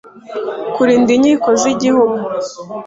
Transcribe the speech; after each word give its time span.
kurinda 0.75 1.09
inkiko 1.17 1.49
z’Igihugu 1.61 2.17